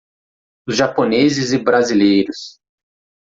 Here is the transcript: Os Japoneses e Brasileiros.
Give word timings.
Os 0.67 0.75
Japoneses 0.75 1.53
e 1.53 1.59
Brasileiros. 1.59 2.59